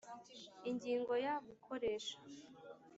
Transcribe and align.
Ingingo 0.69 1.13
ya 1.25 1.33
gukoresha 1.47 2.15